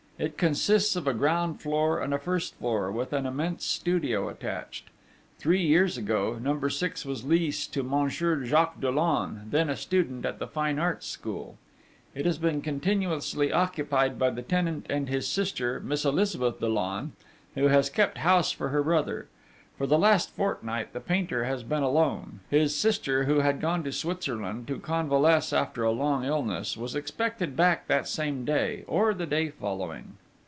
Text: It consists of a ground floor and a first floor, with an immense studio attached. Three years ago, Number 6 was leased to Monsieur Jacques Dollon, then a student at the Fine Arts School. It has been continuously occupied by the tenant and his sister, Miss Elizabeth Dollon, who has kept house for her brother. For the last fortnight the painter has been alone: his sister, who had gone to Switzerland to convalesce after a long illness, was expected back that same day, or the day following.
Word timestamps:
It 0.21 0.37
consists 0.37 0.95
of 0.95 1.07
a 1.07 1.15
ground 1.15 1.61
floor 1.61 1.99
and 1.99 2.13
a 2.13 2.19
first 2.19 2.53
floor, 2.57 2.91
with 2.91 3.11
an 3.11 3.25
immense 3.25 3.65
studio 3.65 4.29
attached. 4.29 4.89
Three 5.39 5.63
years 5.63 5.97
ago, 5.97 6.37
Number 6.39 6.69
6 6.69 7.07
was 7.07 7.25
leased 7.25 7.73
to 7.73 7.81
Monsieur 7.81 8.45
Jacques 8.45 8.79
Dollon, 8.79 9.47
then 9.49 9.67
a 9.67 9.75
student 9.75 10.23
at 10.23 10.37
the 10.37 10.45
Fine 10.45 10.77
Arts 10.77 11.07
School. 11.07 11.57
It 12.13 12.27
has 12.27 12.37
been 12.37 12.61
continuously 12.61 13.51
occupied 13.51 14.19
by 14.19 14.29
the 14.29 14.43
tenant 14.43 14.85
and 14.91 15.09
his 15.09 15.27
sister, 15.27 15.79
Miss 15.79 16.05
Elizabeth 16.05 16.59
Dollon, 16.59 17.13
who 17.55 17.69
has 17.69 17.89
kept 17.89 18.19
house 18.19 18.51
for 18.51 18.69
her 18.69 18.83
brother. 18.83 19.25
For 19.77 19.87
the 19.87 19.97
last 19.97 20.29
fortnight 20.35 20.93
the 20.93 20.99
painter 20.99 21.45
has 21.45 21.63
been 21.63 21.81
alone: 21.81 22.41
his 22.51 22.75
sister, 22.75 23.23
who 23.23 23.39
had 23.39 23.59
gone 23.59 23.83
to 23.85 23.91
Switzerland 23.91 24.67
to 24.67 24.77
convalesce 24.77 25.51
after 25.51 25.81
a 25.81 25.91
long 25.91 26.23
illness, 26.23 26.77
was 26.77 26.93
expected 26.93 27.55
back 27.57 27.87
that 27.87 28.07
same 28.07 28.45
day, 28.45 28.83
or 28.85 29.15
the 29.15 29.25
day 29.25 29.49
following. 29.49 30.17